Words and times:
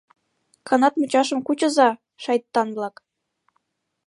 Канат 0.67 0.93
мучашым 0.99 1.39
кучыза, 1.47 1.89
шайтан-влак! 2.23 2.95